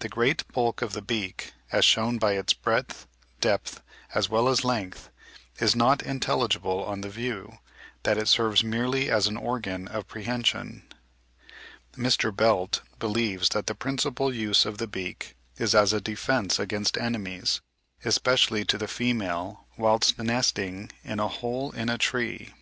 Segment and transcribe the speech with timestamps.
[0.00, 3.06] The great bulk of the beak, as shewn by its breadth,
[3.40, 3.80] depth,
[4.14, 5.08] as well as length,
[5.58, 7.56] is not intelligible on the view,
[8.02, 10.82] that it serves merely as an organ of prehension.
[11.96, 12.24] Mr.
[12.30, 13.64] Belt believes ('The Naturalist in Nicaragua,' p.
[13.64, 17.62] 197) that the principal use of the beak is as a defence against enemies,
[18.04, 22.52] especially to the female whilst nesting in a hole in a tree.)